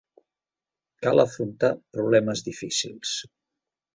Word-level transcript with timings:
Cal 1.07 1.23
afrontar 1.23 1.69
problemes 1.97 2.43
difícils. 2.47 3.15